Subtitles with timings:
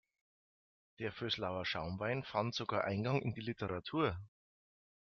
[0.97, 4.17] Der Vöslauer Schaumwein fand sogar Eingang in die Literatur.